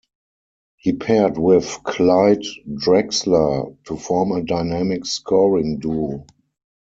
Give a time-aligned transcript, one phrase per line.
[0.77, 6.25] He paired with Clyde Drexler to form a dynamic scoring duo.